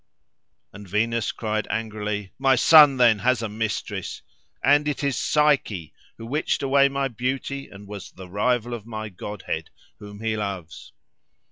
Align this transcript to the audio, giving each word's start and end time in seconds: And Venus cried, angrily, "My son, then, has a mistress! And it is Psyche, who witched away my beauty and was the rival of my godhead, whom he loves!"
And 0.73 0.87
Venus 0.89 1.31
cried, 1.31 1.67
angrily, 1.69 2.31
"My 2.39 2.55
son, 2.55 2.97
then, 2.97 3.19
has 3.19 3.43
a 3.43 3.47
mistress! 3.47 4.23
And 4.63 4.87
it 4.87 5.03
is 5.03 5.15
Psyche, 5.15 5.93
who 6.17 6.25
witched 6.25 6.63
away 6.63 6.89
my 6.89 7.07
beauty 7.07 7.67
and 7.69 7.87
was 7.87 8.09
the 8.11 8.27
rival 8.27 8.73
of 8.73 8.87
my 8.87 9.09
godhead, 9.09 9.69
whom 9.99 10.19
he 10.19 10.35
loves!" 10.35 10.91